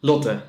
[0.00, 0.40] Lotte,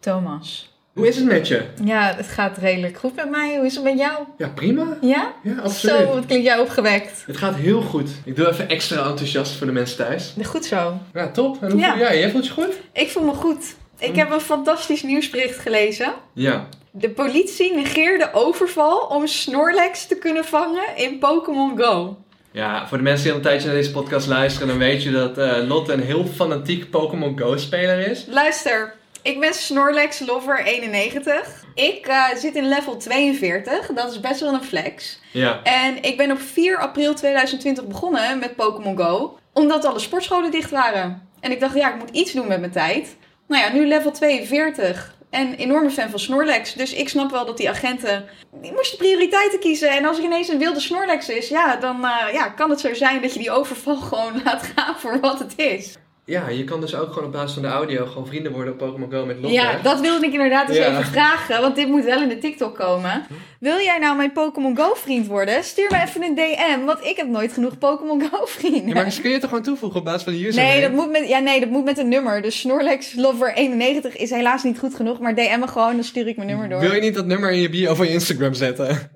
[0.00, 0.74] Thomas.
[0.94, 1.62] hoe is het met je?
[1.84, 3.56] Ja, het gaat redelijk goed met mij.
[3.56, 4.12] Hoe is het met jou?
[4.38, 4.96] Ja, prima.
[5.00, 5.32] Ja?
[5.42, 5.96] Ja, absoluut.
[5.96, 7.22] Zo, wat klinkt jij opgewekt.
[7.26, 8.10] Het gaat heel goed.
[8.24, 10.34] Ik doe even extra enthousiast voor de mensen thuis.
[10.44, 10.98] Goed zo.
[11.14, 11.62] Ja, top.
[11.62, 11.90] En hoe Ja.
[11.90, 12.18] voel jij?
[12.18, 12.74] Jij voelt je goed?
[12.92, 13.74] Ik voel me goed.
[13.98, 14.18] Ik Hm.
[14.18, 16.12] heb een fantastisch nieuwsbericht gelezen.
[16.32, 16.66] Ja.
[16.90, 22.16] De politie negeerde overval om Snorlax te kunnen vangen in Pokémon Go.
[22.56, 25.10] Ja, voor de mensen die al een tijdje naar deze podcast luisteren, dan weet je
[25.10, 28.26] dat eh, Lotte een heel fanatiek Pokémon Go-speler is.
[28.28, 31.64] Luister, ik ben Snorlax Lover 91.
[31.74, 33.86] Ik eh, zit in level 42.
[33.86, 35.20] Dat is best wel een flex.
[35.32, 35.62] Ja.
[35.62, 39.38] En ik ben op 4 april 2020 begonnen met Pokémon Go.
[39.52, 41.28] Omdat alle sportscholen dicht waren.
[41.40, 43.16] En ik dacht, ja, ik moet iets doen met mijn tijd.
[43.48, 45.15] Nou ja, nu level 42.
[45.36, 46.74] En enorme fan van Snorlax.
[46.74, 48.28] Dus ik snap wel dat die agenten...
[48.52, 49.90] Die moesten prioriteiten kiezen.
[49.90, 51.48] En als er ineens een wilde Snorlax is...
[51.48, 54.96] Ja, dan eh, ja, kan het zo zijn dat je die overval gewoon laat gaan
[54.96, 55.96] voor wat het is.
[56.28, 58.78] Ja, je kan dus ook gewoon op basis van de audio gewoon vrienden worden op
[58.78, 59.52] Pokémon Go met Lotte.
[59.56, 60.90] Ja, dat wilde ik inderdaad eens Ja.
[60.90, 63.26] even vragen, want dit moet wel in de TikTok komen.
[63.60, 65.64] Wil jij nou mijn Pokémon Go vriend worden?
[65.64, 68.86] Stuur me even een DM, want ik heb nooit genoeg Pokémon Go vrienden.
[68.88, 70.72] Ja, maar dus kun je het toch gewoon toevoegen op basis van de username?
[70.72, 72.42] Nee, dat moet met, ja, nee, dat moet met een nummer.
[72.42, 76.26] Dus Snorlax Lover 91 is helaas niet goed genoeg, maar DM me gewoon, dan stuur
[76.28, 76.80] ik mijn nummer door.
[76.80, 79.10] Wil je niet dat nummer in je bio van je Instagram zetten?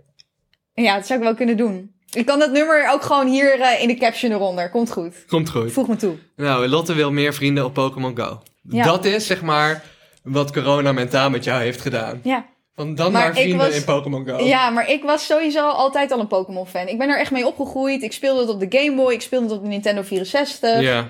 [0.75, 1.94] Ja, dat zou ik wel kunnen doen.
[2.12, 4.70] Ik kan dat nummer ook gewoon hier eh, in de caption eronder.
[4.70, 5.25] Komt goed.
[5.28, 5.72] Komt goed.
[5.72, 6.14] Voeg me toe.
[6.36, 8.42] Nou, Lotte wil meer vrienden op Pokémon Go.
[8.62, 8.84] Ja.
[8.84, 9.83] Dat is zeg maar
[10.22, 12.20] wat corona mentaal met jou heeft gedaan.
[12.25, 12.47] Ja.
[12.75, 14.38] Van dan Maar vrienden was- in Pokémon Go.
[14.44, 16.86] Ja, maar ik was sowieso altijd al een Pokémon fan.
[16.88, 18.03] Ik ben er echt mee opgegroeid.
[18.03, 20.81] Ik speelde het op de Game Boy, ik speelde het op de Nintendo 64.
[20.81, 21.08] Ja.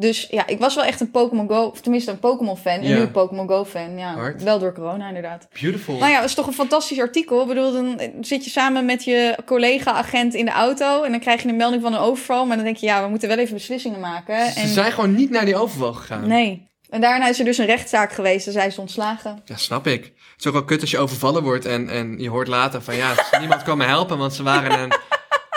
[0.00, 2.72] Dus ja, ik was wel echt een Pokémon Go, of tenminste een Pokémon fan.
[2.72, 3.98] En nu een Pokémon Go fan.
[3.98, 4.42] Ja, Hard.
[4.42, 5.48] wel door corona inderdaad.
[5.60, 5.98] Beautiful.
[5.98, 7.40] Nou ja, dat is toch een fantastisch artikel.
[7.42, 11.42] Ik bedoel, dan zit je samen met je collega-agent in de auto en dan krijg
[11.42, 12.46] je een melding van een overval.
[12.46, 14.50] Maar dan denk je, ja, we moeten wel even beslissingen maken.
[14.52, 16.28] Ze En zijn gewoon niet naar die overval gegaan.
[16.28, 16.68] nee.
[16.90, 19.40] En daarna is er dus een rechtszaak geweest en zij is ontslagen.
[19.44, 20.02] Ja, snap ik.
[20.04, 22.96] Het is ook wel kut als je overvallen wordt en, en je hoort later van
[22.96, 24.92] ja, niemand kan me helpen, want ze waren een,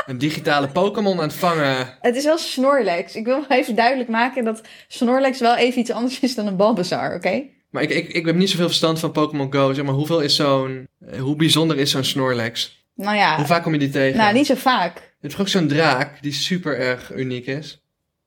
[0.06, 1.98] een digitale Pokémon aan het vangen.
[2.02, 3.16] Het is wel Snorlax.
[3.16, 7.16] Ik wil even duidelijk maken dat Snorlax wel even iets anders is dan een Balbazar,
[7.16, 7.44] oké?
[7.70, 9.74] Maar ik, ik, ik heb niet zoveel verstand van Pokémon Go.
[9.74, 10.88] Zeg maar, hoeveel is zo'n.
[11.12, 12.86] eh, Hoe bijzonder is zo'n Snorlax?
[12.96, 14.18] Nou ja, Hoe vaak kom je die tegen?
[14.18, 14.94] nou niet zo vaak.
[15.22, 17.82] Hebt toch ook zo'n draak die super erg uniek is?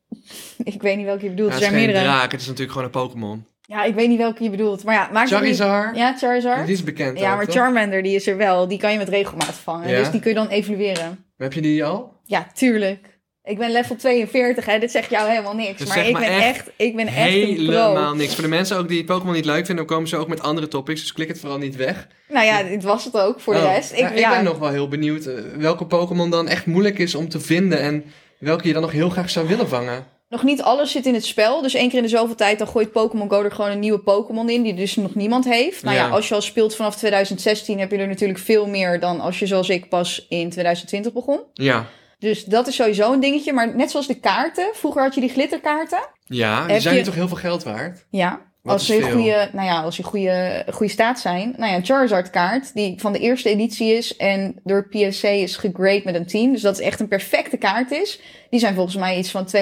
[0.65, 1.49] Ik weet niet welke je bedoelt.
[1.51, 2.05] Ja, er het is zijn geen meerdere.
[2.05, 3.47] draak, het is natuurlijk gewoon een Pokémon.
[3.63, 4.85] Ja, ik weet niet welke je bedoelt.
[4.85, 5.57] Maar ja, maakt het niet...
[5.57, 5.97] Charizard?
[5.97, 6.67] Ja, Charizard.
[6.67, 7.55] Die is bekend Ja, ook, maar toch?
[7.55, 8.69] Charmander, die is er wel.
[8.69, 9.89] Die kan je met regelmaat vangen.
[9.89, 9.99] Ja?
[9.99, 11.25] Dus die kun je dan evalueren.
[11.37, 12.21] Heb je die al?
[12.25, 13.17] Ja, tuurlijk.
[13.45, 14.79] Ik ben level 42, hè.
[14.79, 15.85] Dit zegt jou helemaal niks.
[15.87, 18.35] Maar ik ben echt echt, ik ben echt een Helemaal niks.
[18.35, 20.69] Voor de mensen ook die Pokémon niet leuk vinden, dan komen ze ook met andere
[20.69, 21.01] topics.
[21.01, 22.09] Dus klik het vooral niet weg.
[22.29, 23.93] Nou ja, dit was het ook voor de Oh, rest.
[23.93, 26.99] Ik, ja, ja, ik ben nog wel heel benieuwd eh, welke Pokémon dan echt moeilijk
[26.99, 27.81] is om te vinden.
[27.81, 28.05] En
[28.39, 30.07] welke je dan nog heel graag zou willen vangen.
[30.29, 31.63] Nog niet alles zit in het spel.
[31.63, 33.99] Dus één keer in de zoveel tijd dan gooit Pokémon Go er gewoon een nieuwe
[33.99, 34.63] Pokémon in.
[34.63, 35.83] Die dus nog niemand heeft.
[35.83, 36.03] Nou ja.
[36.07, 36.11] Ja.
[36.11, 39.47] als je al speelt vanaf 2016 heb je er natuurlijk veel meer dan als je
[39.47, 41.41] zoals ik pas in 2020 begon.
[41.53, 41.87] Ja.
[42.19, 43.53] Dus dat is sowieso een dingetje.
[43.53, 44.69] Maar net zoals de kaarten.
[44.73, 45.99] Vroeger had je die glitterkaarten.
[46.25, 48.07] Ja, die Heb zijn je- toch heel veel geld waard?
[48.11, 48.41] Ja.
[48.67, 49.13] Wat als is ze in veel?
[49.13, 51.55] goede, nou ja, als in goede, goede staat zijn.
[51.57, 55.57] Nou ja, een Charizard kaart die van de eerste editie is en door PSA is
[55.57, 56.53] gegrade met een 10.
[56.53, 58.21] Dus dat is echt een perfecte kaart is.
[58.51, 59.53] Die zijn volgens mij iets van 200.000,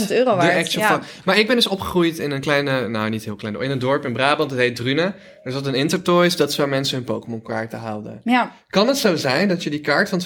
[0.00, 0.72] 300.000 euro waard.
[0.72, 0.86] Ja.
[0.86, 1.02] fuck.
[1.24, 4.04] Maar ik ben dus opgegroeid in een kleine, nou niet heel klein, in een dorp
[4.04, 5.14] in Brabant, dat heet Drunen.
[5.42, 8.20] Er zat een Intertoys, dat is waar mensen hun Pokémon kaarten haalden.
[8.24, 10.20] ja, Kan het zo zijn dat je die kaart van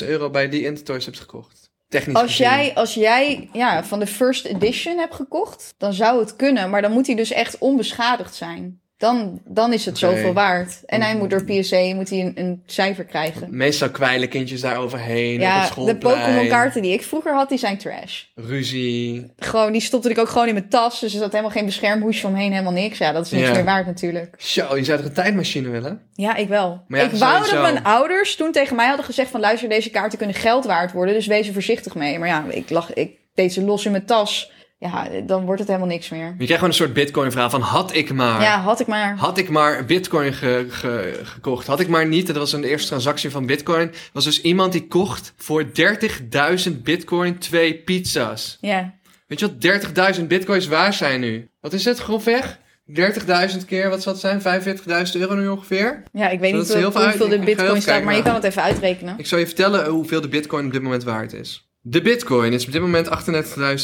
[0.00, 1.67] 250.000 euro bij die Intertoys hebt gekocht?
[1.88, 2.46] Technisch als gezien.
[2.46, 6.70] jij, als jij ja, van de first edition hebt gekocht, dan zou het kunnen.
[6.70, 8.80] Maar dan moet hij dus echt onbeschadigd zijn.
[8.98, 10.80] Dan, dan is het zoveel waard.
[10.86, 13.48] En hij moet door PSA moet hij een, een cijfer krijgen.
[13.50, 15.96] Meestal kwijlen kindjes daar overheen op het Ja, de.
[15.96, 18.22] Pokémon kaarten die ik vroeger had, die zijn trash.
[18.34, 19.30] Ruzie.
[19.38, 21.00] Gewoon, die stopte ik ook gewoon in mijn tas.
[21.00, 22.98] Dus er zat helemaal geen beschermhoesje omheen, helemaal niks.
[22.98, 23.52] Ja, dat is niks Ja.
[23.54, 24.34] meer waard natuurlijk.
[24.38, 26.00] Zo, je zou toch een tijdmachine willen?
[26.12, 26.84] Ja, ik wel.
[26.88, 29.40] Ja, ik wou dat mijn ouders toen tegen mij hadden gezegd van...
[29.40, 32.18] luister, deze kaarten kunnen geld waard worden, dus wees er voorzichtig mee.
[32.18, 34.52] Maar ja, ik, lag, ik deed ze los in mijn tas.
[34.80, 36.26] Ja, dan wordt het helemaal niks meer.
[36.26, 38.42] Je krijgt gewoon een soort bitcoin verhaal van had ik maar.
[38.42, 39.16] Ja, had ik maar.
[39.16, 41.66] Had ik maar bitcoin ge- ge- gekocht.
[41.66, 42.26] Had ik maar niet.
[42.26, 43.90] Dat was een eerste transactie van bitcoin.
[44.12, 48.58] was dus iemand die kocht voor 30.000 bitcoin twee pizza's.
[48.60, 48.94] Ja.
[49.26, 51.48] Weet je wat 30.000 bitcoins waar zijn nu?
[51.60, 52.58] Wat is het grofweg?
[52.86, 54.40] 30.000 keer, wat zal het zijn?
[54.40, 56.02] 45.000 euro nu ongeveer?
[56.12, 59.14] ja, ik weet niet hoeveel uit- de bitcoin staat, maar je kan het even uitrekenen.
[59.18, 61.67] Ik zal je vertellen hoeveel de bitcoin op dit moment waard is.
[61.90, 63.08] De bitcoin is op dit moment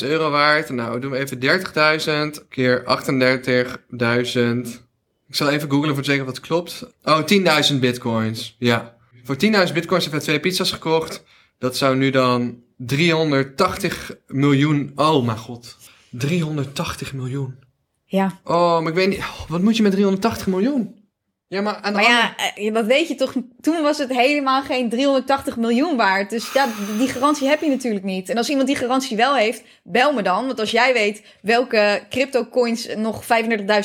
[0.02, 0.70] 38.000 euro waard.
[0.70, 1.40] Nou, doen we even
[2.40, 4.68] 30.000 keer 38.000.
[5.28, 6.86] Ik zal even googlen voor of dat klopt.
[7.04, 7.20] Oh,
[7.72, 8.56] 10.000 bitcoins.
[8.58, 8.96] Ja.
[9.22, 9.40] Voor 10.000
[9.74, 11.24] bitcoins hebben we twee pizza's gekocht.
[11.58, 14.92] Dat zou nu dan 380 miljoen...
[14.94, 15.76] Oh mijn god.
[16.10, 17.54] 380 miljoen.
[18.04, 19.18] Ja, Oh, maar ik weet niet.
[19.18, 21.02] oh, wat moet je met 380 miljoen?
[21.48, 23.34] Ja, maar aan de maar andere- ja, eh, dat weet je toch.
[23.64, 26.30] Toen was het helemaal geen 380 miljoen waard.
[26.30, 26.66] Dus ja,
[26.98, 28.28] die garantie heb je natuurlijk niet.
[28.28, 30.46] En als iemand die garantie wel heeft, bel me dan.
[30.46, 33.28] Want als jij weet welke crypto coins nog 35.000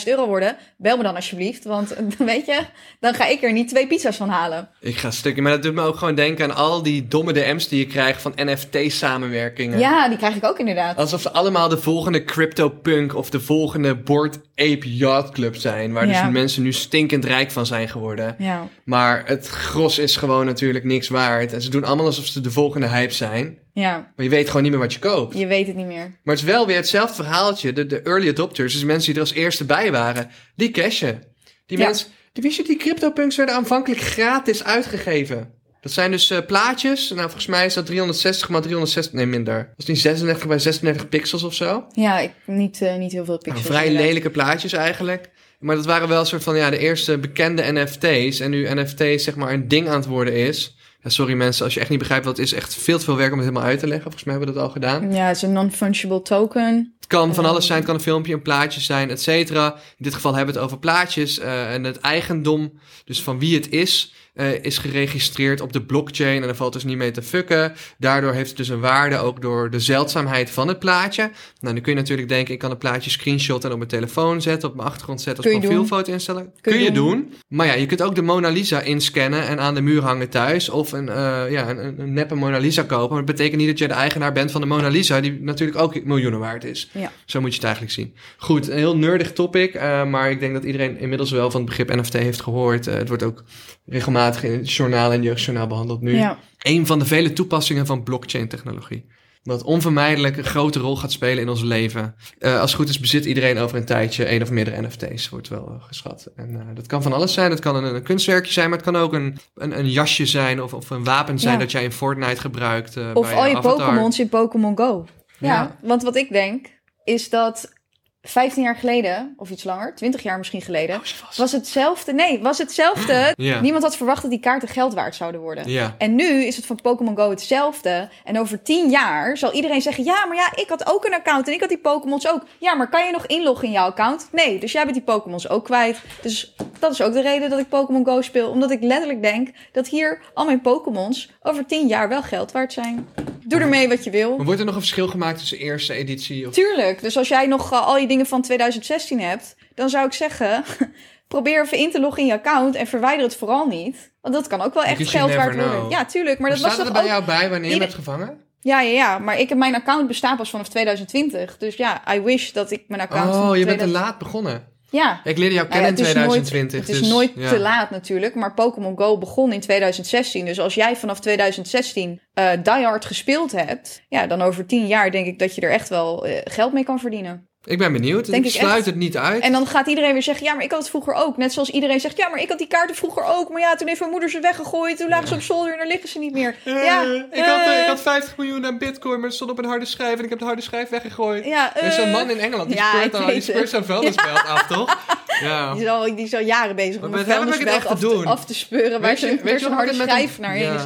[0.05, 1.63] euro worden, bel me dan alsjeblieft.
[1.63, 2.59] Want dan weet je,
[2.99, 4.69] dan ga ik er niet twee pizza's van halen.
[4.79, 5.43] Ik ga stukken.
[5.43, 8.21] Maar dat doet me ook gewoon denken aan al die domme DM's die je krijgt
[8.21, 9.79] van NFT-samenwerkingen.
[9.79, 10.97] Ja, die krijg ik ook inderdaad.
[10.97, 15.93] Alsof ze allemaal de volgende CryptoPunk of de volgende Board Ape Yacht Club zijn.
[15.93, 16.23] Waar Ja.
[16.23, 18.35] dus mensen nu stinkend rijk van zijn geworden.
[18.37, 21.54] Ja, Maar het gros is gewoon natuurlijk niks waard.
[21.54, 23.57] En ze doen allemaal alsof ze de volgende hype zijn.
[23.74, 25.38] ja, Maar je weet gewoon niet meer wat je koopt.
[25.38, 26.19] je weet het niet meer.
[26.24, 27.74] Maar het is wel weer hetzelfde verhaaltje.
[27.74, 31.24] De, de early adopters, dus mensen die er als eerste bij waren, die cashen.
[31.66, 31.86] Die Ja.
[31.86, 35.57] mensen, die wist je, die CryptoPunks werden aanvankelijk gratis uitgegeven.
[35.81, 37.10] Dat zijn dus eh, plaatjes.
[37.10, 39.56] Nou, volgens mij is dat 360 maar 360, nee minder.
[39.57, 41.86] Dat is niet 36 bij 36 pixels of zo.
[41.92, 43.66] Ja, ik, niet, eh, niet heel veel Nou, pixels.
[43.66, 44.06] vrij inderdaad.
[44.07, 45.30] lelijke plaatjes eigenlijk.
[45.59, 48.39] Maar dat waren wel een soort van ja, de eerste bekende NFT's.
[48.39, 50.77] En nu NFT's zeg maar een ding aan het worden is.
[51.03, 53.15] Ja, sorry mensen, als je echt niet begrijpt wat het is, echt veel te veel
[53.15, 54.03] werk om het helemaal uit te leggen.
[54.03, 55.13] Volgens mij hebben we dat al gedaan.
[55.13, 56.94] Ja, het is een non-fungible token.
[57.00, 57.50] Het kan van Eh.
[57.50, 59.73] alles zijn, het kan een filmpje, een plaatje zijn, et cetera.
[59.75, 61.39] In dit geval hebben we het over plaatjes.
[61.39, 66.35] eh, en het eigendom, dus van wie het is, eh, is geregistreerd op de blockchain.
[66.41, 67.73] En daar valt dus niet mee te fucken.
[67.97, 71.31] Daardoor heeft het dus een waarde ook door de zeldzaamheid van het plaatje.
[71.59, 74.41] Nou, nu kun je natuurlijk denken, ik kan een plaatje screenshotten en op mijn telefoon
[74.41, 76.43] zetten, op mijn achtergrond zetten, als profielfoto instellen.
[76.43, 77.33] Kun, Kun je je doen.
[77.47, 80.69] Maar ja, je kunt ook de Mona Lisa inscannen en aan de muur hangen thuis.
[80.69, 83.15] Of een, eh, ja, een, een neppe Mona Lisa kopen.
[83.15, 85.79] Maar dat betekent niet dat je de eigenaar bent van de Mona Lisa, die natuurlijk
[85.79, 86.89] ook miljoenen waard is.
[86.93, 87.11] Ja.
[87.25, 88.13] Zo moet je het eigenlijk zien.
[88.37, 89.73] Goed, een heel nerdig topic.
[89.73, 92.87] eh, maar ik denk dat iedereen inmiddels wel van het begrip NFT heeft gehoord.
[92.87, 93.43] Eh, het wordt ook
[93.85, 96.16] regelmatig in het journaal en jeugdjournaal behandeld nu.
[96.16, 96.38] Ja.
[96.60, 99.06] Een van de vele toepassingen van blockchain-technologie.
[99.44, 102.16] Dat onvermijdelijk een grote rol gaat spelen in ons leven.
[102.39, 105.48] Eh, als het goed is, bezit iedereen over een tijdje één of meerdere NFT's, wordt
[105.48, 106.30] wel eh, geschat.
[106.36, 107.51] En eh, dat kan van alles zijn.
[107.51, 110.62] Het kan een, een kunstwerkje zijn, maar het kan ook een, een, een jasje zijn
[110.62, 111.60] of, of een wapen zijn Ja.
[111.60, 112.98] dat jij in Fortnite gebruikt.
[113.13, 113.77] Of bij al je avatar.
[113.77, 115.06] Pokémons in Pokémon Go.
[115.39, 115.75] Ja, Ja.
[115.81, 116.68] want wat ik denk
[117.04, 117.74] is dat
[118.21, 122.13] 15 jaar geleden, of iets langer, 20 jaar misschien geleden, Oh, was- hetzelfde.
[122.13, 123.33] Nee, was hetzelfde.
[123.62, 125.94] Niemand had verwacht dat die kaarten geld waard zouden worden.
[125.98, 128.10] En nu is het van Pokémon Go hetzelfde.
[128.24, 131.48] En over 10 jaar zal iedereen zeggen: Ja, maar ja, ik had ook een account
[131.48, 132.44] en ik had die Pokémons ook.
[132.60, 134.27] Ja, maar kan je nog inloggen in jouw account?
[134.31, 136.01] Nee, dus jij bent die Pokémons ook kwijt.
[136.21, 138.50] Dus dat is ook de reden dat ik Pokémon Go speel.
[138.50, 142.74] Omdat ik letterlijk denk dat hier al mijn Pokémons over 10 jaar wel geld waard
[142.74, 143.07] zijn.
[143.45, 144.36] Doe ermee wat je wil.
[144.36, 146.54] Maar wordt er nog een verschil gemaakt tussen eerste editie of...
[146.54, 147.01] Tuurlijk.
[147.01, 150.63] Dus als jij nog eh, al je dingen van 2016 hebt, dan zou ik zeggen:
[151.27, 154.11] probeer even in te loggen in je account en verwijder het vooral niet.
[154.21, 155.89] Want dat kan ook wel echt geld waard worden.
[155.89, 156.39] Ja, tuurlijk.
[156.39, 157.07] Maar Maar dat was er bij ook...
[157.07, 158.47] jou bij wanneer je Ieder- hebt gevangen?
[158.61, 159.19] Ja, ja, ja.
[159.19, 161.57] Maar ik heb mijn account bestaat pas vanaf 2020.
[161.57, 163.35] Dus ja, I wish dat ik mijn account...
[163.35, 164.67] Oh, je bent te 2000 laat begonnen.
[164.91, 165.21] Ja.
[165.23, 166.79] Ik leerde jou kennen in het is nooit- 2020.
[166.79, 167.50] Het is dus, nooit ja.
[167.50, 170.45] te laat natuurlijk, maar Pokémon Go begon in 2016.
[170.45, 175.11] Dus als jij vanaf 2016 eh Die Hard gespeeld hebt, ja, dan over 10 jaar
[175.11, 177.48] denk ik dat je er echt wel eh, geld mee kan verdienen.
[177.69, 178.25] Ik ben benieuwd.
[178.31, 178.86] Denk ik sluit echt.
[178.86, 179.44] het niet uit.
[179.44, 181.38] En dan gaat iedereen weer zeggen, ja, maar ik had het vroeger ook.
[181.38, 183.50] Net zoals iedereen zegt, ja, maar ik had die kaarten vroeger ook.
[183.50, 184.98] Maar ja, toen heeft mijn moeder ze weggegooid.
[184.98, 186.56] Toen lagen ze op zolder en daar liggen ze niet meer.
[186.63, 187.01] Eh, ja,
[187.31, 189.66] ik, had, eh, eh, ik had 50 miljoen aan bitcoin, maar het stond op een
[189.66, 191.45] harde schijf en ik heb de harde schijf weggegooid.
[191.45, 194.45] Ja, er is zo'n eh, man in Engeland, die ja, speurt die speurt zo'n vuilnisbelt
[194.45, 194.98] af, toch?
[195.42, 195.74] Ja.
[195.74, 197.99] Die is, al, die is al jaren bezig om Maar een ik het vuilnisbelt af,
[197.99, 198.21] doen.
[198.21, 200.81] te, af te speuren waar wat harde schijf naar is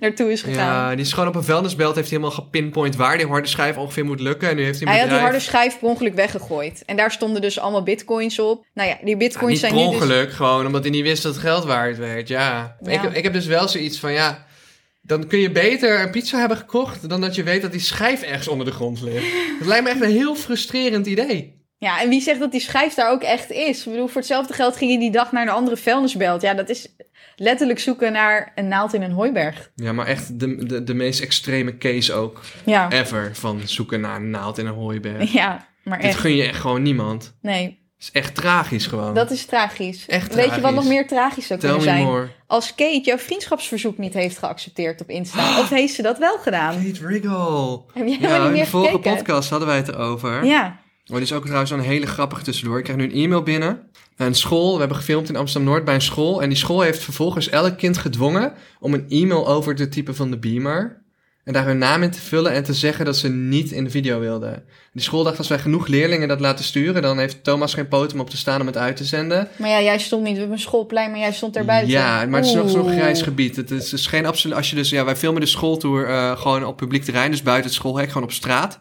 [0.00, 0.90] naartoe is gegaan.
[0.90, 3.76] Ja, die is gewoon op een vuilnisbelt, heeft hij helemaal gepinpoint waar die harde schijf
[3.76, 4.48] ongeveer moet lukken.
[4.48, 6.82] En nu heeft hij een had die harde schijf per ongeluk weggegooid.
[6.86, 8.64] En daar stonden dus allemaal bitcoins op.
[8.74, 9.92] Nou ja, die Ja, bitcoins niet zijn per dus...
[9.94, 12.28] ongeluk, gewoon omdat hij niet wist dat het geld waard werd.
[12.28, 12.76] Ja.
[12.80, 12.90] Ja.
[12.90, 14.44] Ik, heb- ik heb dus wel zoiets van, ja...
[15.02, 18.22] Dan kun je beter een pizza hebben gekocht dan dat je weet dat die schijf
[18.22, 19.26] ergens onder de grond ligt.
[19.58, 21.64] Dat lijkt me echt een heel frustrerend idee.
[21.78, 23.86] Ja, en wie zegt dat die schijf daar ook echt is?
[23.86, 26.42] Ik bedoel, voor hetzelfde geld ging je die dag naar een andere vuilnisbelt.
[26.42, 26.88] Ja, dat is
[27.36, 29.70] letterlijk zoeken naar een naald in een hooiberg.
[29.74, 34.16] Ja, maar echt de, de, de meest extreme case ook Ja, ever van zoeken naar
[34.16, 35.32] een naald in een hooiberg.
[35.32, 36.18] ja maar Dit echt.
[36.18, 37.34] gun je echt gewoon niemand.
[37.40, 39.14] Nee, Het is echt tragisch gewoon.
[39.14, 40.06] dat is tragisch.
[40.06, 42.04] Echt Weet je wat nog meer tragisch zou Tell kunnen zijn?
[42.04, 42.28] more.
[42.46, 45.58] Als Kate jouw vriendschapsverzoek niet heeft geaccepteerd op Insta.
[45.60, 46.74] Of heeft ze dat wel gedaan?
[46.84, 47.82] Kate Riggle.
[47.92, 49.16] Heb jij Ja, helemaal in niet de meer vorige gekeken?
[49.16, 50.44] podcast hadden wij het erover.
[50.44, 50.78] Ja.
[51.06, 52.78] Oh, dit is ook trouwens een hele grappige tussendoor.
[52.78, 53.90] Ik krijg nu een e-mail binnen.
[54.16, 56.42] Een school, we hebben gefilmd in Amsterdam-Noord bij een school.
[56.42, 60.30] En die school heeft vervolgens elk kind gedwongen om een e-mail over te typen van
[60.30, 61.02] de beamer.
[61.46, 63.90] En daar hun naam in te vullen en te zeggen dat ze niet in de
[63.90, 64.64] video wilden.
[64.92, 68.12] Die school dacht, als wij genoeg leerlingen dat laten sturen, dan heeft Thomas geen poot
[68.12, 69.48] om op te staan om het uit te zenden.
[69.56, 71.90] Maar ja, jij stond niet op een schoolplein, maar jij stond daar buiten.
[71.90, 73.56] Ja, maar het is nog zo'n grijs gebied.
[73.56, 74.56] Het is, dus geen absoluut.
[74.56, 77.66] Als je dus, ja, wij filmen de schooltour eh, gewoon op publiek terrein, dus buiten
[77.66, 78.78] het schoolhek, gewoon op straat.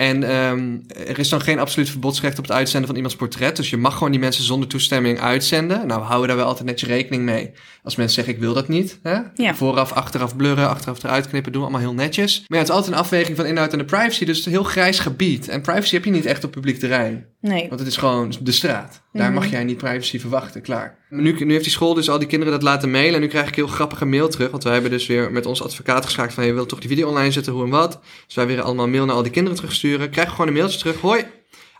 [0.00, 0.76] En ehm,
[1.06, 3.56] er is dan geen absoluut verbodsrecht op het uitzenden van iemands portret.
[3.56, 5.86] Dus je mag gewoon die mensen zonder toestemming uitzenden.
[5.86, 7.50] Nou, we houden daar wel altijd netjes rekening mee.
[7.82, 8.98] Als mensen zeggen, ik wil dat niet.
[9.02, 9.18] Hè?
[9.34, 9.54] Ja.
[9.54, 12.38] Vooraf, achteraf blurren, achteraf eruit knippen, doen we allemaal heel netjes.
[12.38, 14.24] Maar ja, het is altijd een afweging van inhoud en de privacy.
[14.24, 15.48] Dus het is een heel grijs gebied.
[15.48, 17.26] En privacy heb je niet echt op publiek terrein.
[17.40, 17.68] Nee.
[17.68, 19.02] Want het is gewoon de straat.
[19.12, 19.34] Daar Mhm.
[19.34, 20.98] mag jij niet privacy verwachten, klaar.
[21.08, 23.14] Maar Nu, nu heeft die school dus al die kinderen dat laten mailen.
[23.14, 24.50] En nu krijg ik heel grappige mail terug.
[24.50, 26.46] Want wij hebben dus weer met onze advocaat geschakeld van...
[26.46, 28.00] je wilt toch die video online zetten, hoe en wat.
[28.26, 30.10] Dus wij weer allemaal mail naar al die kinderen terugsturen.
[30.10, 31.00] Krijg gewoon een mailtje terug.
[31.00, 31.24] Hoi,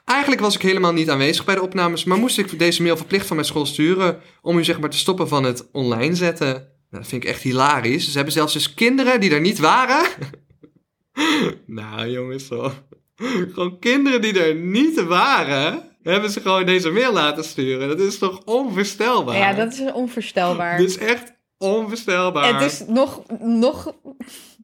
[0.04, 2.04] eigenlijk was ik helemaal niet aanwezig bij de opnames...
[2.04, 4.18] maar moest ik deze mail verplicht van mijn school sturen...
[4.42, 6.46] om u zeg maar te stoppen van het online zetten.
[6.46, 8.04] Nou, dat vind ik echt hilarisch.
[8.04, 10.06] Ze hebben zelfs dus kinderen die er niet waren...
[11.66, 12.72] nou jongens, zo.
[13.16, 17.88] Gewoon kinderen die er niet waren, hebben ze gewoon deze mail laten sturen.
[17.88, 19.36] Dat is toch onvoorstelbaar?
[19.36, 20.80] Ja, dat is onvoorstelbaar.
[20.80, 22.60] Is echt onvoorstelbaar.
[22.60, 23.94] Het is nog, nog...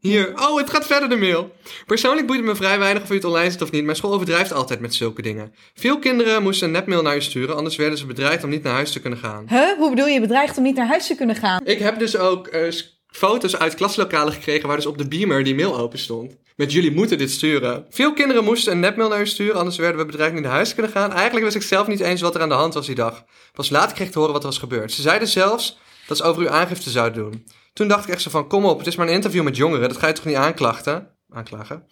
[0.01, 1.53] Hier, oh, het gaat verder de mail.
[1.87, 3.85] Persoonlijk boeit het me vrij weinig of u het online zet of niet.
[3.85, 5.55] Mijn school overdrijft altijd met zulke dingen.
[5.75, 8.75] Veel kinderen moesten een nepmail naar je sturen, anders werden ze bedreigd om niet naar
[8.75, 9.47] huis te kunnen gaan.
[9.49, 9.79] Huh?
[9.79, 11.61] Hoe bedoel je bedreigd om niet naar huis te kunnen gaan?
[11.65, 12.73] Ik heb dus ook eh,
[13.07, 16.37] foto's uit klaslokalen gekregen waar dus op de beamer die mail open stond.
[16.57, 17.87] Met jullie moeten dit sturen.
[17.91, 20.75] Veel kinderen moesten een nepmail naar je sturen, anders werden we bedreigd niet naar huis
[20.75, 21.13] kunnen gaan.
[21.13, 23.25] Eigenlijk wist ik zelf niet eens wat er aan de hand was die dag.
[23.53, 24.93] Pas later kreeg ik te horen wat er was gebeurd.
[24.93, 27.47] Ze zeiden zelfs dat ze over uw aangifte zouden doen.
[27.73, 29.89] Toen dacht ik echt zo van, kom op, het is maar een interview met jongeren,
[29.89, 31.09] dat ga je toch niet aanklachten?
[31.31, 31.87] Aanklagen,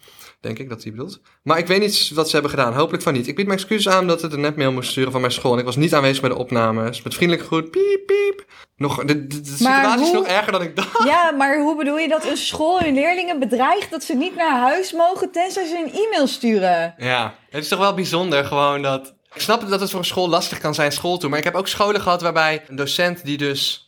[0.45, 1.19] denk ik dat hij bedoelt.
[1.43, 3.27] Maar ik weet niet wat ze hebben gedaan, hopelijk van niet.
[3.27, 5.59] Ik bied mijn excuses aan dat het een nepmail moest sturen van mijn school en
[5.59, 7.01] ik was niet aanwezig bij de opnames.
[7.01, 8.45] Met vriendelijke groet, piep, piep.
[8.77, 11.03] Nog, de, de, de situatie is nog erger dan ik dacht.
[11.03, 14.59] Ja, maar hoe bedoel je dat een school hun leerlingen bedreigt dat ze niet naar
[14.59, 16.93] huis mogen tenzij ze een e-mail sturen?
[16.97, 19.13] Ja, het is toch wel bijzonder gewoon dat...
[19.33, 21.29] Ik snap dat het voor een school lastig kan zijn, school toe.
[21.29, 23.84] Maar ik heb ook scholen gehad waarbij een docent die dus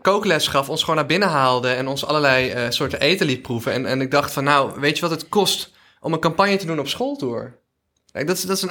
[0.00, 0.68] kookles gaf...
[0.68, 3.72] ons gewoon naar binnen haalde en ons allerlei eh, soorten eten liet proeven.
[3.72, 6.66] En, en ik dacht van, nou, weet je wat het kost om een campagne te
[6.66, 7.58] doen op schooltour?
[8.12, 8.70] Kijk, dat is, dat is een,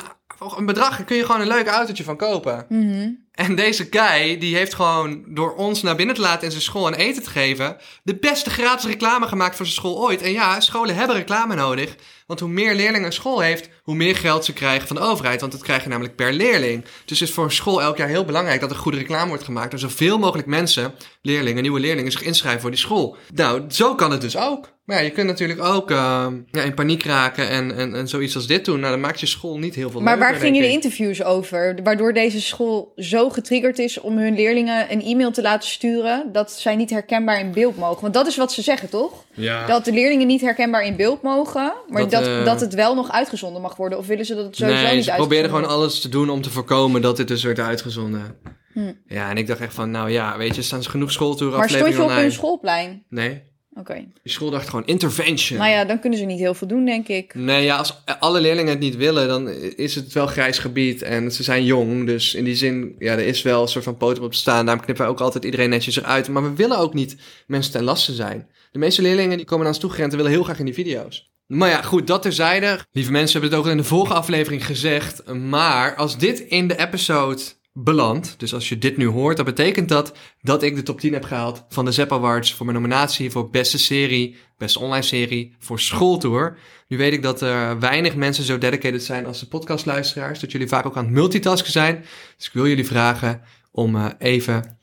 [0.58, 2.66] een bedrag, daar kun je gewoon een leuk autootje van kopen.
[2.70, 3.10] Mhm.
[3.32, 6.88] En deze guy, die heeft gewoon door ons naar binnen te laten in zijn school
[6.88, 10.22] en eten te geven, de beste gratis reclame gemaakt voor zijn school ooit.
[10.22, 11.96] En ja, scholen hebben reclame nodig.
[12.28, 15.40] Want hoe meer leerlingen een school heeft, hoe meer geld ze krijgen van de overheid.
[15.40, 16.84] Want dat krijg je namelijk per leerling.
[17.06, 19.44] Dus het is voor een school elk jaar heel belangrijk dat er goede reclame wordt
[19.44, 19.74] gemaakt.
[19.74, 23.18] Er zoveel mogelijk mensen, leerlingen, nieuwe leerlingen, zich inschrijven voor die school.
[23.34, 24.77] Nou, zo kan het dus ook.
[24.88, 28.36] Maar ja, je kunt natuurlijk ook eh, ja, in paniek raken en, en, en zoiets
[28.36, 28.80] als dit doen.
[28.80, 31.80] Nou, dan maakt je school niet heel veel Maar waar gingen de interviews over?
[31.84, 36.52] Waardoor deze school zo getriggerd is om hun leerlingen een e-mail te laten sturen dat
[36.52, 38.02] zij niet herkenbaar in beeld mogen.
[38.02, 39.26] Want dat is wat ze zeggen, toch?
[39.34, 39.66] Ja.
[39.66, 42.96] Dat de leerlingen niet herkenbaar in beeld mogen, maar Dat, dat, eh, dat het wel
[42.96, 43.98] nog uitgezonden mag worden.
[43.98, 45.78] Of willen ze dat het sowieso nee, niet ze probeerden gewoon wordt?
[45.78, 48.38] alles te doen om te voorkomen dat dit dus werd uitgezonden.
[48.74, 48.94] Hm.
[49.08, 51.88] Ja, en ik dacht echt van, nou ja, weet je, staan genoeg schooltoeren Maar stond
[51.88, 52.22] je op online.
[52.22, 53.04] hun schoolplein?
[53.10, 53.44] Nee,
[53.80, 53.94] Oké.
[53.94, 55.60] die school dacht gewoon intervention.
[55.60, 57.36] Nou ja, dan kunnen ze niet heel veel doen, denk ik.
[57.36, 61.02] Nee, ja, als alle leerlingen het niet willen, dan is het wel grijs gebied.
[61.02, 63.98] En ze zijn jong, dus in die zin, ja, er is wel een soort van
[63.98, 64.66] poten op te staan.
[64.66, 66.28] Daarom knippen wij ook altijd iedereen netjes eruit.
[66.28, 67.16] Maar we willen ook niet
[67.48, 68.48] mensen ten laste zijn.
[68.72, 71.32] De meeste leerlingen die komen naar ons toegerend en willen heel graag in die video's.
[71.48, 72.80] Maar ja, goed, dat terzijde.
[72.92, 75.34] Lieve mensen hebben het ook al in de vorige aflevering gezegd.
[75.34, 77.42] Maar als dit in de episode
[77.84, 81.14] belandt, dus als je dit nu hoort, dan betekent dat dat ik de top 10
[81.14, 85.56] heb gehaald van de Zep Awards voor mijn nominatie voor beste serie, beste online serie,
[85.60, 86.58] voor schooltour.
[86.88, 90.68] Nu weet ik dat er weinig mensen zo dedicated zijn als de podcastluisteraars, dat jullie
[90.68, 92.06] vaak ook aan het multitasken zijn.
[92.38, 93.42] Dus ik wil jullie vragen
[93.72, 94.78] om eh, even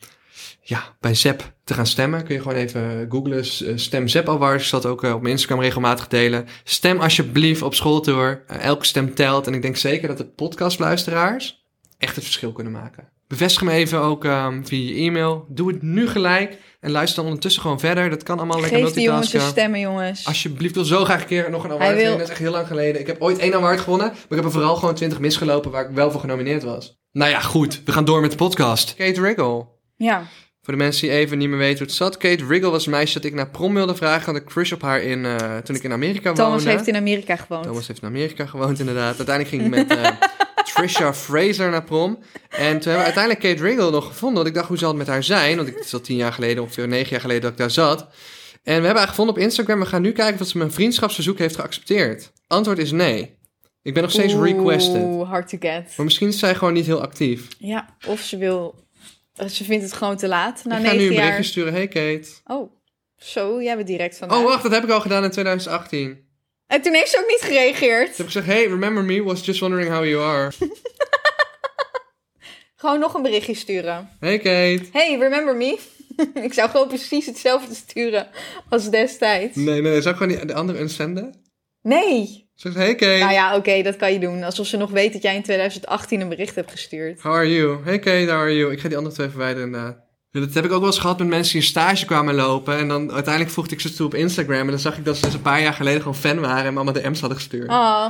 [0.60, 2.24] ja, bij Zep te gaan stemmen.
[2.24, 4.62] Kun je gewoon even googlen, eh, stem Zep Awards.
[4.62, 6.46] Ik zal het ook eh, op mijn Instagram regelmatig delen.
[6.64, 8.44] Stem alsjeblieft op schooltour.
[8.46, 9.46] Elke stem telt.
[9.46, 11.63] En ik denk zeker dat de podcastluisteraars
[11.98, 13.08] echt het verschil kunnen maken.
[13.28, 15.46] Bevestig me even ook ehm, via je e-mail.
[15.48, 16.58] Doe het nu gelijk.
[16.80, 18.10] En luister dan ondertussen gewoon verder.
[18.10, 19.50] Dat kan allemaal lekker Geef die jongens multitasken.
[19.60, 20.26] stemmen, jongens.
[20.26, 22.12] Alsjeblieft, wil zo graag een keer nog een award wil- winnen.
[22.18, 23.00] Dat is echt heel lang geleden.
[23.00, 25.84] Ik heb ooit één award gewonnen, maar ik heb er vooral gewoon twintig misgelopen waar
[25.88, 26.98] ik wel voor genomineerd was.
[27.12, 27.82] Nou ja, goed.
[27.84, 28.94] We gaan door met de podcast.
[28.94, 29.66] Kate Riggle.
[29.96, 30.26] Ja.
[30.62, 32.16] Voor de mensen die even niet meer weten hoe het zat.
[32.16, 34.24] Kate Riggle was een meisje dat ik naar prom wilde vragen.
[34.32, 36.70] Had een crush op haar in, eh, toen ik in Amerika Thomas woonde.
[36.70, 37.64] heeft in Amerika gewoond.
[37.66, 39.16] Thomas heeft in Amerika gewoond, inderdaad.
[39.16, 40.10] Uiteindelijk ging ik met eh,
[40.74, 42.18] Trisha Fraser naar prom.
[42.48, 44.36] En toen hebben we uiteindelijk Kate Riggle nog gevonden.
[44.36, 45.56] Want ik dacht, hoe zal het met haar zijn?
[45.56, 47.70] Want ik, het is al tien jaar geleden, ongeveer negen jaar geleden dat ik daar
[47.70, 48.00] zat.
[48.62, 49.80] En we hebben haar gevonden op Instagram.
[49.80, 52.32] We gaan nu kijken of ze mijn vriendschapsverzoek heeft geaccepteerd.
[52.46, 53.38] Antwoord is nee.
[53.82, 55.02] Ik ben nog steeds requested.
[55.02, 55.94] Oeh, hard to get.
[55.96, 57.48] Maar misschien is zij gewoon niet heel actief.
[57.58, 58.82] Ja, of ze wil...
[59.50, 61.14] Ze vindt het gewoon te laat, na ik ga nu een jaar.
[61.14, 61.72] berichtje sturen.
[61.72, 62.28] Hey Kate.
[62.44, 62.72] Oh,
[63.16, 64.38] zo, jij bent direct vandaag.
[64.38, 66.23] Oh, wacht, dat heb ik al gedaan in 2018.
[66.74, 68.10] En toen heeft ze ook niet gereageerd.
[68.10, 69.22] Ik heb gezegd, hey, remember me?
[69.22, 70.52] Was just wondering how you are.
[72.76, 74.10] Gewoon nog een berichtje sturen.
[74.20, 74.82] Hey Kate.
[74.92, 75.78] Hey, remember me?
[76.48, 78.28] ik zou gewoon precies hetzelfde sturen
[78.68, 79.56] als destijds.
[79.56, 80.00] Nee, nee.
[80.00, 81.34] Zou ik gewoon die, de andere unsenden?
[81.82, 82.48] Nee.
[82.54, 84.42] Zegt, hey Kate, Nou ja, oké, dat kan je doen.
[84.42, 87.20] Alsof ze nog weet dat jij in 2018 een bericht hebt gestuurd.
[87.20, 87.84] how are you?
[87.84, 88.72] Hey Kate, how are you?
[88.72, 90.03] Ik ga die andere twee verwijderen inderdaad.
[90.40, 92.78] Dat heb ik ook wel eens gehad met mensen die een stage kwamen lopen.
[92.78, 94.60] En dan uiteindelijk voegde ik ze toe op Instagram.
[94.60, 96.72] En dan zag ik dat ze dus een paar jaar geleden gewoon fan waren en
[96.72, 97.68] me allemaal DM's hadden gestuurd.
[97.68, 98.06] Oh,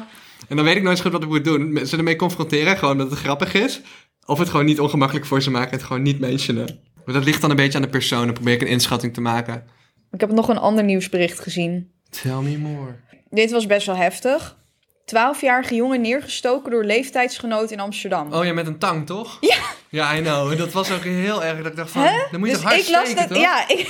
[0.48, 1.86] En dan weet ik nooit goed wat ik moet doen.
[1.86, 3.80] Ze ermee confronteren, gewoon dat het grappig is.
[4.26, 6.80] Of het gewoon niet ongemakkelijk voor ze maken en het gewoon niet mentionen.
[7.04, 8.24] Maar dat ligt dan een beetje aan de persoon.
[8.24, 9.64] Dan probeer ik een inschatting te maken.
[10.10, 11.90] ik heb nog een ander nieuwsbericht gezien.
[12.22, 12.94] Tell me more.
[13.30, 14.56] Dit was best wel heftig.
[15.04, 18.32] 12-jarige jongen neergestoken door leeftijdsgenoot in Amsterdam.
[18.32, 19.38] Oh ja, met een tang, toch?
[19.50, 19.56] Ja.
[19.88, 20.58] Ja, I know.
[20.58, 21.56] Dat was ook heel erg.
[21.56, 22.18] Dat ik dacht van, Hè?
[22.30, 23.38] dan moet je Dus hard ik las steken, dat, toch?
[23.38, 23.88] ja, ik,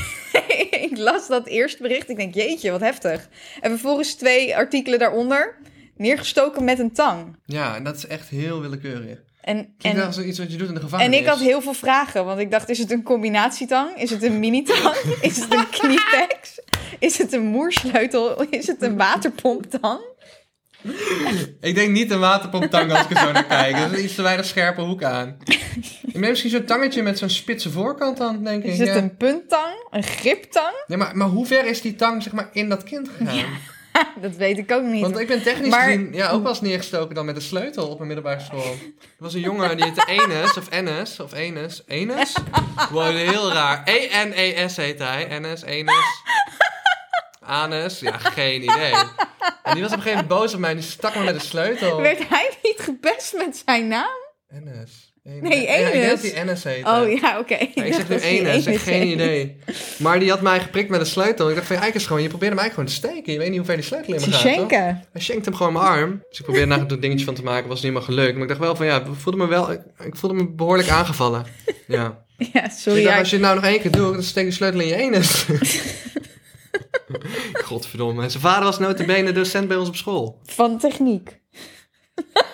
[0.90, 2.08] ik las dat eerste bericht.
[2.08, 3.28] Ik denk, jeetje, wat heftig.
[3.60, 5.56] En vervolgens twee artikelen daaronder.
[5.96, 7.36] Neergestoken met een tang.
[7.44, 9.18] Ja, en dat is echt heel willekeurig.
[9.40, 11.14] En, en, als iets wat je doet in de gevangenis.
[11.16, 12.24] en ik had heel veel vragen.
[12.24, 13.96] Want ik dacht, is het een combinatietang?
[13.96, 14.94] Is het een mini-tang?
[15.20, 16.60] Is het een kniepex?
[16.98, 18.42] Is het een moersleutel?
[18.50, 20.00] Is het een waterpomptang?
[21.60, 23.76] Ik denk niet een waterpomptang als ik er zo naar kijk.
[23.76, 25.36] Er is iets te weinig scherpe hoek aan.
[25.44, 28.72] Je hebt misschien zo'n tangetje met zo'n spitse voorkant dan, denk ik.
[28.72, 28.94] Is het ja.
[28.96, 29.86] een punttang?
[29.90, 30.74] Een griptang?
[30.86, 33.44] Ja, maar, maar hoe ver is die tang zeg maar in dat kind gegaan?
[34.20, 35.00] Dat weet ik ook niet.
[35.00, 37.88] Want ik ben technisch Maar- gezien ja, ook wel eens neergestoken dan met een sleutel
[37.88, 38.72] op een middelbare school.
[38.72, 41.82] Er was een jongen die heette Enes, of Enes, of Enes.
[41.86, 42.34] Enes?
[42.90, 43.82] Wow, heel raar.
[43.84, 45.28] E-N-E-S heet hij.
[45.28, 46.22] Enes, Enes.
[47.40, 48.92] Anus, ja, geen idee.
[49.64, 51.34] En die was op een gegeven moment boos op mij en die stak me met
[51.34, 52.00] een sleutel.
[52.00, 54.22] Werd hij niet gepest met zijn naam?
[54.48, 55.12] Enes.
[55.22, 56.08] Nee, Ja, ik Enes.
[56.08, 56.86] dat die Enes heet.
[56.86, 57.56] Oh ja, oké.
[57.74, 59.56] Ja, ik zeg nu Enes, ik heb Enes geen idee.
[59.98, 61.48] Maar die had mij geprikt met een sleutel.
[61.48, 63.32] Ik dacht van, eigenlijk is gewoon, je probeerde mij gewoon te steken.
[63.32, 64.40] Je weet niet hoe ver die sleutel in me gaat, toch?
[64.40, 65.04] schenken.
[65.12, 66.22] Hij schenkt hem gewoon mijn arm.
[66.28, 67.68] Dus ik probeerde daar een dingetje van te maken.
[67.68, 68.32] Was niet helemaal gelukt.
[68.32, 69.72] Maar ik dacht wel van ja, ik voelde me wel...
[69.72, 69.80] Ik,
[70.16, 71.46] voelde me behoorlijk aangevallen.
[71.86, 72.22] Ja.
[72.52, 73.02] Ja, ik sorry.
[73.04, 74.86] dacht, als je het nou nog één keer doet, dan steek je de sleutel in
[74.86, 75.46] je enes.
[77.64, 78.28] Godverdomme.
[78.28, 80.40] Zijn vader was notabene docent bij ons op school.
[80.44, 81.40] Van techniek.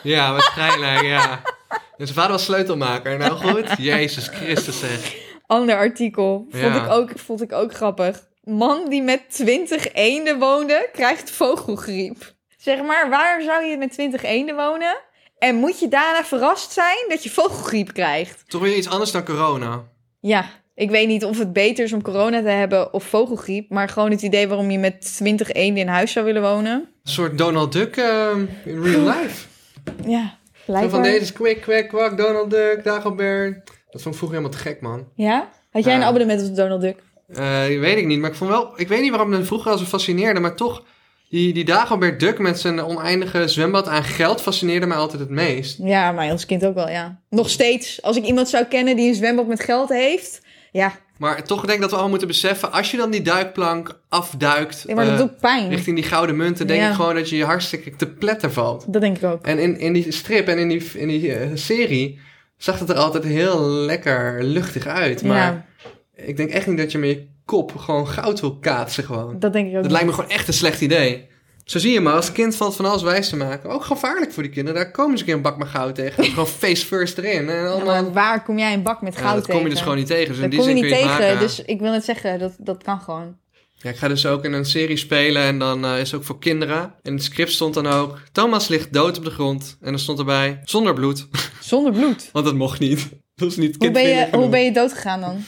[0.03, 1.43] Ja, waarschijnlijk, ja.
[1.69, 3.19] En zijn vader was sleutelmaker.
[3.19, 5.15] Nou goed, Jezus Christus zeg.
[5.47, 6.47] Ander artikel.
[6.51, 6.85] Vond, Ja.
[6.85, 8.29] ik ook, vond ik ook grappig.
[8.43, 12.35] Man die met 20 eenden woonde, krijgt vogelgriep.
[12.57, 14.97] Zeg maar, waar zou je met 20 eenden wonen?
[15.39, 18.43] En moet je daarna verrast zijn dat je vogelgriep krijgt?
[18.47, 19.83] Toch weer iets anders dan corona.
[20.21, 23.71] Ja, ik weet niet of het beter is om corona te hebben of vogelgriep.
[23.71, 26.73] Maar gewoon het idee waarom je met 20 eenden in huis zou willen wonen.
[26.73, 28.31] Een soort Donald Duck eh,
[28.65, 29.47] in real life.
[30.07, 30.91] Ja, blijkbaar.
[30.91, 33.71] van deze is quick, quack, quack, Donald Duck, Dagobert.
[33.91, 35.09] Dat vond ik vroeger helemaal te gek, man.
[35.15, 35.49] Ja?
[35.71, 37.03] Had jij een abonnement op Donald Duck?
[37.29, 38.73] Eh, weet ik niet, maar ik vond wel...
[38.77, 40.85] Ik weet niet waarom het vroeger al zo fascineerde, maar toch...
[41.29, 45.79] Die, die Dagobert Duck met zijn oneindige zwembad aan geld fascineerde mij altijd het meest.
[45.83, 47.21] Ja, maar als kind ook wel, ja.
[47.29, 50.43] Nog steeds, als ik iemand zou kennen die een zwembad met geld heeft...
[50.73, 52.73] Ja, Maar toch denk ik dat we allemaal moeten beseffen...
[52.73, 55.69] Als je dan die duikplank afduikt ja maar dat eh, doet pijn.
[55.69, 56.67] richting die gouden munten...
[56.67, 56.89] denk Ja.
[56.89, 58.93] ik gewoon dat je je hartstikke te pletter valt.
[58.93, 59.45] Dat denk ik ook.
[59.47, 62.19] En in, in die strip en in die, in die eh, serie...
[62.57, 65.23] zag het er altijd heel lekker luchtig uit.
[65.23, 65.67] Maar Ja,
[66.25, 69.39] ik denk echt niet dat je met je kop gewoon goud wil kaatsen gewoon.
[69.39, 69.83] dat denk ik ook.
[69.83, 71.29] Dat lijkt me gewoon echt een slecht idee.
[71.71, 73.71] Zo zie je maar, als kind valt van alles wijs te maken.
[73.71, 74.83] Ook gevaarlijk voor die kinderen.
[74.83, 76.25] Daar komen ze een keer een bak met goud tegen.
[76.25, 77.49] gewoon face first erin.
[77.49, 78.03] En Ja, allemaal...
[78.03, 79.61] maar waar kom jij een bak met Ja, goud dat tegen?
[79.61, 80.27] kom je dus gewoon niet tegen.
[80.27, 81.39] Dus in Dat die kom je zin niet je tegen, maken.
[81.39, 83.37] dus ik wil net zeggen, dat, dat kan gewoon.
[83.75, 86.27] Ja, ik ga dus ook in een serie spelen en dan eh, is het ook
[86.27, 86.95] voor kinderen.
[87.03, 88.19] In het script stond dan ook...
[88.33, 89.77] Thomas ligt dood op de grond.
[89.81, 90.61] En dan stond erbij...
[90.65, 91.29] Zonder bloed.
[91.61, 92.29] Zonder bloed.
[92.33, 93.09] Want dat mocht niet.
[93.35, 95.45] Dat was niet Hoe ben, je, hoe ben je dood gegaan dan?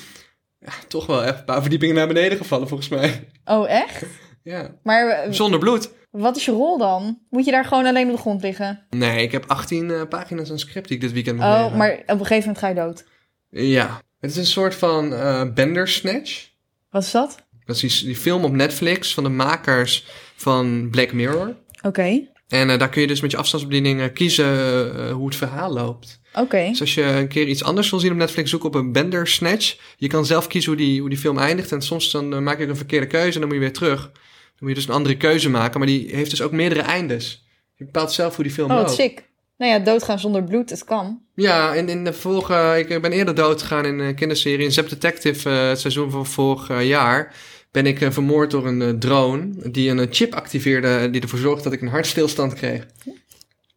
[0.59, 3.29] Ja, toch wel echt een paar verdiepingen naar beneden gevallen volgens mij.
[3.45, 4.05] Oh, echt?
[4.45, 4.75] Ja.
[4.83, 5.91] Maar eh, Zonder bloed.
[6.11, 7.19] wat is je rol dan?
[7.31, 8.87] Moet je daar gewoon alleen op de grond liggen?
[8.91, 11.77] Nee, ik heb 18 eh, pagina's aan script die ik dit weekend moet Oh, leren.
[11.77, 13.05] maar op een gegeven moment ga je dood.
[13.51, 14.01] Ja.
[14.21, 16.49] Het is een soort van eh Bandersnatch.
[16.91, 17.37] Wat is dat?
[17.65, 21.55] Dat is die, die film op Netflix van de makers van Black Mirror.
[21.83, 22.21] Oké.
[22.49, 26.21] En daar kun je dus met je afstandsbediening kiezen hoe het verhaal loopt.
[26.35, 26.67] Oké.
[26.69, 29.77] Dus als je een keer iets anders wil zien op Netflix, zoek op een Bandersnatch.
[29.97, 31.73] Je kan zelf kiezen hoe die, hoe die film eindigt.
[31.73, 34.11] En soms dan maak je een verkeerde keuze en dan moet je weer terug.
[34.63, 35.79] Dan moet je dus een andere keuze maken.
[35.79, 37.47] Maar die heeft dus ook meerdere eindes.
[37.75, 38.89] Je bepaalt zelf hoe die film Oh, loopt.
[38.89, 39.29] wat sick.
[39.57, 41.21] Nou ja, doodgaan zonder bloed, het kan.
[41.35, 44.65] Ja, in, in de vorige, ik ben eerder dood gegaan in een kinderserie.
[44.65, 47.35] In Zep Detective, eh, het seizoen van vorig eh, jaar,
[47.71, 51.73] ben ik eh, vermoord door een drone die een chip activeerde die ervoor zorgde dat
[51.73, 52.87] ik een hartstilstand kreeg.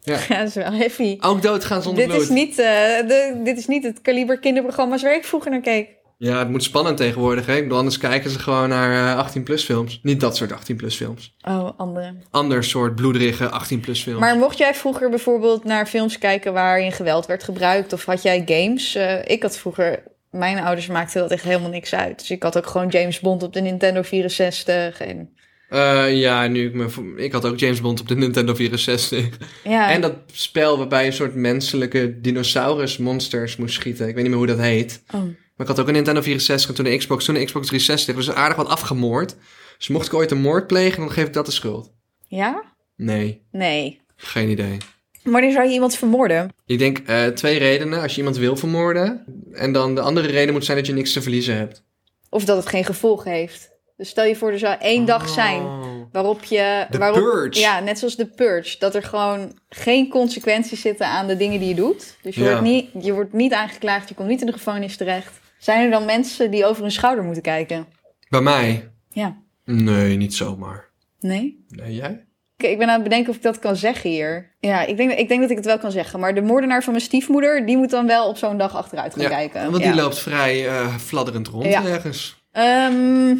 [0.02, 0.19] Ja.
[0.28, 1.17] Ja, dat is wel heavy.
[1.19, 2.24] Ook doodgaan zonder Dit bloed.
[2.24, 5.89] is, niet, de, dit is niet het kaliber kinderprogramma's waar ik vroeger naar keek.
[6.17, 7.45] Ja, het moet spannend tegenwoordig.
[7.45, 7.56] Hè?
[7.56, 9.99] Ik bedoel, anders kijken ze gewoon naar 18-plus films.
[10.04, 11.36] Niet dat soort 18-plus films.
[11.47, 12.15] Oh, andere.
[12.32, 14.19] Ander soort bloederige 18-plus films.
[14.19, 17.93] Maar mocht jij vroeger bijvoorbeeld naar films kijken waarin geweld werd gebruikt?
[17.93, 18.95] Of had jij games?
[18.95, 20.04] Eh, ik had vroeger...
[20.32, 22.19] Mijn ouders maakten dat echt helemaal niks uit.
[22.19, 24.99] Dus ik had ook gewoon James Bond op de Nintendo 64.
[24.99, 25.30] En...
[25.69, 27.13] Eh, ja, nu ik me...
[27.15, 29.28] Ik had ook James Bond op de Nintendo 64.
[29.63, 29.91] Ja.
[29.91, 34.08] En dat spel waarbij je een soort menselijke dinosaurus monsters moest schieten.
[34.08, 35.04] Ik weet niet meer hoe dat heet.
[35.13, 35.21] Oh.
[35.55, 38.15] Maar ik had ook een Nintendo 64 en toen een Xbox, toen een Xbox 360.
[38.15, 39.35] Dus aardig wat afgemoord.
[39.77, 41.91] Dus mocht ik ooit een moord plegen, dan geef ik dat de schuld.
[42.27, 42.63] Ja?
[42.95, 44.01] Nee, Nee.
[44.15, 44.77] geen idee.
[45.23, 46.53] Wanneer zou je iemand vermoorden?
[46.65, 48.01] Ik denk eh, twee redenen.
[48.01, 49.25] Als je iemand wil vermoorden.
[49.51, 51.83] En dan de andere reden moet zijn dat je niks te verliezen hebt.
[52.29, 53.69] Of dat het geen gevolg heeft.
[53.97, 55.83] Dus stel je voor, er zou één dag zijn Oh.
[56.11, 56.87] waarop je...
[56.91, 57.59] The waarop, Purge.
[57.59, 58.75] Ja, net zoals de Purge.
[58.79, 62.15] Dat er gewoon geen consequenties zitten aan de dingen die je doet.
[62.21, 62.47] Dus je, Ja.
[62.49, 65.39] wordt, niet, je wordt niet aangeklaagd, je komt niet in de gevangenis terecht.
[65.65, 67.86] Zijn er dan mensen die over hun schouder moeten kijken?
[68.30, 68.91] Bij mij?
[69.10, 69.38] Ja.
[69.63, 70.89] Nee, niet zomaar.
[71.19, 71.65] Nee?
[71.67, 72.25] Nee, jij?
[72.58, 74.56] Oké, ik ben aan het bedenken of ik dat kan zeggen hier.
[74.60, 76.19] Ja, ik denk, ik denk dat ik het wel kan zeggen.
[76.19, 79.21] Maar de moordenaar van mijn stiefmoeder, die moet dan wel op zo'n dag achteruit gaan
[79.21, 79.71] Ja, kijken.
[79.71, 79.91] Want ja.
[79.91, 81.86] die loopt vrij eh, fladderend rond Ja.
[81.86, 82.43] ergens.
[82.51, 83.36] Ehm,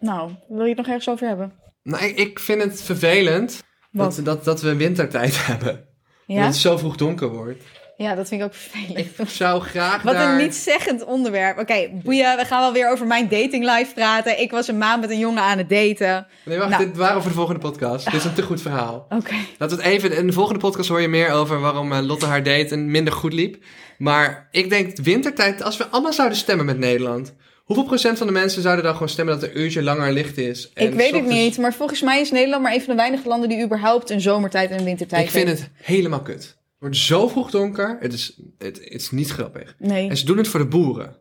[0.00, 1.52] nou, wil je het nog ergens over hebben?
[1.82, 5.84] Nou, ik, ik vind het vervelend dat, dat, dat we wintertijd hebben.
[6.26, 6.36] Ja?
[6.36, 7.62] Dat het zo vroeg donker wordt.
[7.96, 8.98] Ja, dat vind ik ook vervelend.
[9.18, 10.32] Ik zou graag Wat daar...
[10.32, 11.58] een niet-zeggend onderwerp.
[11.58, 14.40] Oké, boeien, we gaan wel weer over mijn dating life praten.
[14.40, 16.26] Ik was een maand met een jongen aan het daten.
[16.44, 16.84] Nee, wacht, Nou.
[16.86, 18.04] dit waren voor de volgende podcast.
[18.04, 19.06] Dit is een te goed verhaal.
[19.18, 19.34] Oké.
[19.58, 20.16] Laten we het even...
[20.16, 23.12] In de volgende podcast hoor je meer over waarom eh, Lotte haar date en minder
[23.12, 23.64] goed liep.
[23.98, 27.34] Maar ik denk wintertijd, als we allemaal zouden stemmen met Nederland...
[27.64, 30.38] Hoeveel procent van de mensen zouden dan gewoon stemmen dat het een uurtje langer licht
[30.38, 30.70] is?
[30.74, 33.00] En Ik weet het ochtends- niet, maar volgens mij is Nederland maar een van de
[33.02, 35.60] weinige landen die überhaupt een zomertijd en een wintertijd Ik vind heeft.
[35.60, 36.56] het helemaal kut.
[36.84, 37.96] Wordt zo vroeg donker.
[38.00, 39.74] Het is, het, het is niet grappig.
[39.78, 40.08] Nee.
[40.08, 41.16] En ze doen het voor de boeren.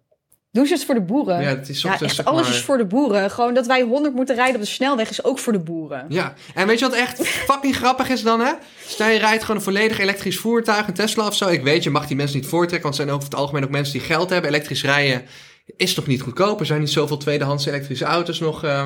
[0.51, 1.41] Doen ze het voor de boeren?
[1.41, 3.31] Ja, het is Ja, echt, zeg alles is voor de boeren.
[3.31, 6.05] Gewoon dat wij 100 moeten rijden op de snelweg is ook voor de boeren.
[6.09, 8.51] Ja, en weet je wat echt fucking grappig is dan, hè?
[8.87, 11.47] Stel je rijdt gewoon een volledig elektrisch voertuig, een Tesla of zo.
[11.47, 13.69] Ik weet, je mag die mensen niet voortrekken, want het zijn over het algemeen ook
[13.69, 14.49] mensen die geld hebben.
[14.49, 15.25] Elektrisch rijden
[15.65, 16.59] is nog niet goedkoop.
[16.59, 18.85] Er zijn niet zoveel tweedehands elektrische auto's nog eh,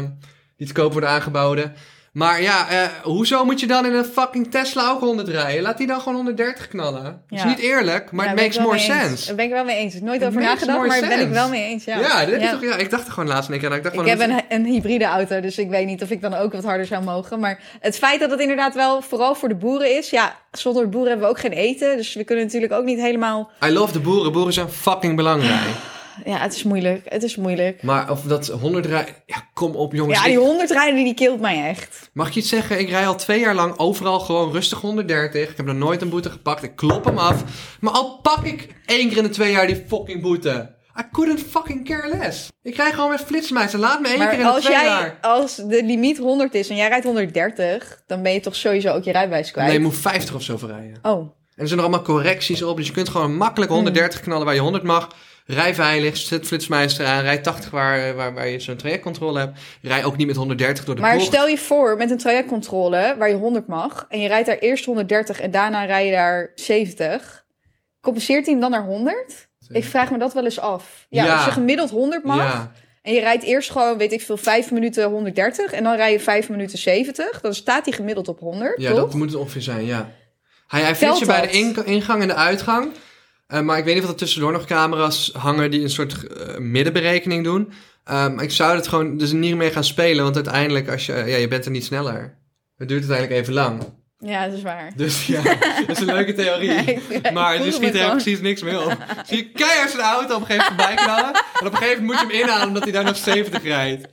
[0.58, 1.74] die te koop worden aangeboden.
[2.18, 5.62] Maar ja, eh, hoezo moet je dan in een fucking Tesla ook 100 rijden?
[5.62, 7.04] Laat die dan gewoon 130 knallen.
[7.04, 7.48] Dat is Ja.
[7.48, 9.08] niet eerlijk, maar Ja, ben ik makes wel more mee eens.
[9.08, 9.26] sense.
[9.28, 9.94] Daar ben ik wel mee eens.
[10.02, 11.40] Nooit It over makes nagedacht, more maar daar ben ik sense.
[11.40, 11.84] wel mee eens.
[11.84, 13.76] Ja, Ja, heb je toch, ja, ik dacht er gewoon laatst een keer aan.
[13.76, 16.10] Ik, dacht Ik gewoon, heb dat- een, een hybride auto, dus ik weet niet of
[16.10, 17.40] ik dan ook wat harder zou mogen.
[17.40, 20.10] Maar het feit dat het inderdaad wel vooral voor de boeren is.
[20.10, 21.98] Ja, zonder boeren hebben we ook geen eten.
[21.98, 23.52] Dus we kunnen natuurlijk ook niet helemaal...
[23.66, 24.32] I love de boeren.
[24.32, 25.60] Boeren zijn fucking belangrijk.
[26.26, 27.02] Ja, het is moeilijk.
[27.06, 27.84] Het is moeilijk.
[27.84, 29.14] Maar of dat 100 rijden...
[29.26, 30.20] Ja, kom op jongens.
[30.20, 32.10] Ja, die 100 rijden, die killt mij echt.
[32.14, 32.80] Mag ik je iets zeggen?
[32.80, 35.50] Ik rij al twee jaar lang overal gewoon rustig 130.
[35.50, 36.64] Ik heb nog nooit een boete gepakt.
[36.64, 37.44] Ik klop hem af.
[37.80, 40.76] Maar al pak ik één keer in de twee jaar die fucking boete.
[41.00, 42.48] I couldn't fucking care less.
[42.62, 43.80] Ik rij gewoon met flitsmeister.
[43.80, 45.18] Laat me één keer in de als, twee jij, jaar.
[45.22, 49.04] als de limiet 100 is en jij rijdt 130, dan ben je toch sowieso ook
[49.04, 49.68] je rijbewijs kwijt.
[49.68, 51.00] Nee, je moet 50 of zo verrijden.
[51.02, 52.78] Oh, En er zijn er allemaal correcties op.
[52.78, 55.08] Dus je kunt gewoon makkelijk 130 knallen waar je 100 mag.
[55.48, 57.22] Rij veilig, zet flitsmeister aan.
[57.22, 59.60] Rij 80 waar, waar, waar je zo'n trajectcontrole hebt.
[59.82, 61.26] Rij ook niet met 130 door de maar bocht.
[61.26, 64.86] stel je voor met een trajectcontrole waar je 100 mag en je rijdt daar eerst
[64.86, 67.46] 130 en daarna rij je daar 70.
[68.02, 69.48] Compenseert hij hem dan naar 100?
[69.70, 71.06] Ik vraag me dat wel eens af.
[71.10, 71.36] Ja, Ja.
[71.36, 74.72] als je gemiddeld 100 mag Ja, en je rijdt eerst gewoon, weet ik veel, 5
[74.72, 78.82] minuten 130 en dan rij je 5 minuten 70, dan staat hij gemiddeld op 100,
[78.82, 79.00] ja toch?
[79.00, 80.10] dat moet het ongeveer zijn, ja.
[80.68, 82.92] Hij, hij je bij de ingang en de uitgang.
[83.48, 86.58] Eh, maar ik weet niet of er tussendoor nog camera's hangen die een soort eh,
[86.58, 87.72] middenberekening doen.
[88.04, 91.38] Maar ik zou het gewoon dus niet meer gaan spelen, want uiteindelijk, als je, ja,
[91.38, 92.38] je bent er niet sneller.
[92.76, 93.82] Het duurt uiteindelijk even lang.
[94.20, 94.92] Ja, dat is waar.
[94.96, 95.42] Dus ja,
[95.88, 97.00] dat is een leuke theorie.
[97.34, 98.12] Maar me schiet er gewoon.
[98.12, 98.98] precies niks meer op.
[99.26, 101.34] Zie je keihard zijn auto op een gegeven moment voorbij knallen.
[101.60, 104.08] En op een gegeven moment moet je hem inhalen omdat hij daar nog 70 rijdt.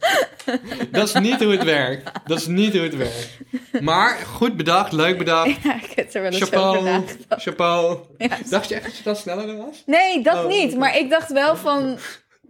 [0.90, 2.10] Dat is niet hoe het werkt.
[2.26, 3.38] Dat is niet hoe het werkt.
[3.80, 5.50] Maar goed bedacht, leuk bedacht.
[5.62, 7.42] Ja, ik heb er wel eens Chapeau, nagedacht.
[7.42, 7.98] chapeau.
[8.18, 8.28] Ja.
[8.50, 9.82] Dacht je echt dat je dan sneller was?
[9.86, 10.76] Nee, dat Oh, niet.
[10.76, 11.98] Maar ik dacht wel van,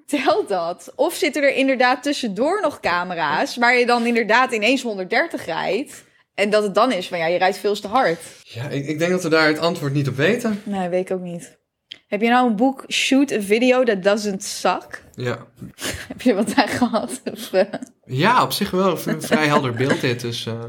[0.06, 0.92] telt dat?
[0.96, 3.56] Of zitten er inderdaad tussendoor nog camera's...
[3.56, 6.04] waar je dan inderdaad ineens 130 rijdt...
[6.34, 8.18] en dat het dan is van, ja, je rijdt veel te hard.
[8.42, 10.62] Ja, ik, ik denk dat we daar het antwoord niet op weten.
[10.64, 11.58] Nee, weet ik ook niet.
[12.06, 15.04] Heb je nou een boek Shoot a Video That Doesn't Suck?
[15.14, 15.46] Ja.
[16.08, 17.22] Heb je wat aan gehad?
[17.32, 17.62] Of, eh,
[18.04, 18.98] Ja, op zich wel.
[19.06, 20.20] Een vrij helder beeld dit.
[20.20, 20.64] Dus, eh.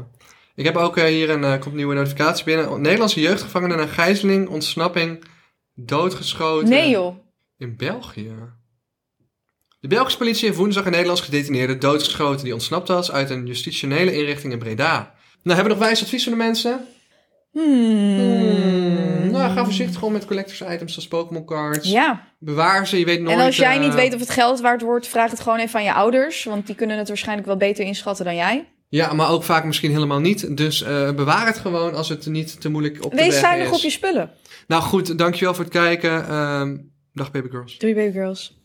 [0.54, 2.80] Ik heb ook eh, hier een, komt nieuwe notificatie binnen.
[2.80, 5.24] Nederlandse jeugdgevangenen na gijzeling, ontsnapping,
[5.74, 6.68] doodgeschoten.
[6.68, 7.16] Nee joh.
[7.58, 8.34] In België.
[9.80, 14.12] De Belgische politie heeft woensdag een Nederlands gedetineerde doodgeschoten die ontsnapt was uit een justitionele
[14.16, 15.14] inrichting in Breda.
[15.46, 16.86] Nou, hebben we nog wijs advies voor de mensen?
[17.52, 19.30] Hmm.
[19.30, 21.90] Nou, ga voorzichtig om met collectors items zoals Pokémon cards.
[21.90, 23.38] Ja, Bewaar ze, je weet nooit...
[23.38, 25.08] en als jij eh, niet weet of het geld waard wordt...
[25.08, 26.44] vraag het gewoon even aan je ouders...
[26.44, 28.68] want die kunnen het waarschijnlijk wel beter inschatten dan jij.
[28.88, 30.56] Ja, maar ook vaak misschien helemaal niet.
[30.56, 33.68] Dus eh, bewaar het gewoon als het niet te moeilijk op te Wees bergen zuinig
[33.68, 33.76] is.
[33.76, 34.30] op je spullen.
[34.66, 36.28] Nou goed, dankjewel voor het kijken.
[36.28, 36.76] Ehm,
[37.12, 37.78] dag baby girls.
[37.78, 38.60] Doei baby girls.